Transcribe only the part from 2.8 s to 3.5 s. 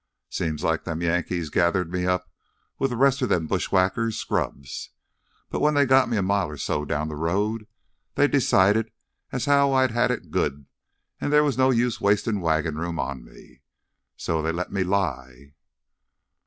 th' rest of them